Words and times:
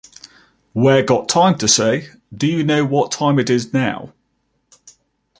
Where 0.73 1.03
got 1.03 1.29
time 1.29 1.59
to 1.59 1.67
say: 1.67 2.09
'Do 2.35 2.47
you 2.47 2.63
know 2.63 2.83
what 2.83 3.11
time 3.11 3.37
it 3.37 3.51
is 3.51 3.71
now? 3.71 4.15